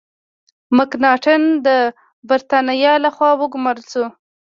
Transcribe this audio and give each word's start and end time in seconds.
مکناټن 0.77 1.41
د 1.65 1.67
برتانیا 2.29 2.93
له 3.03 3.09
خوا 3.15 3.31
وګمارل 3.41 3.85
شو. 3.91 4.05